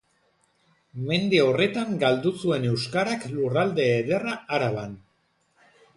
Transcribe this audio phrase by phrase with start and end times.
[1.09, 4.97] Mende horretan galdu zuen euskarak lurralde ederra Araban.